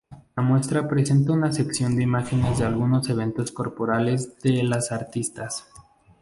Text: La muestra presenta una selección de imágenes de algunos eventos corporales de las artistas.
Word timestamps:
La 0.35 0.41
muestra 0.41 0.87
presenta 0.87 1.31
una 1.31 1.51
selección 1.51 1.95
de 1.95 2.01
imágenes 2.01 2.57
de 2.57 2.65
algunos 2.65 3.07
eventos 3.11 3.51
corporales 3.51 4.35
de 4.41 4.63
las 4.63 4.91
artistas. 4.91 5.67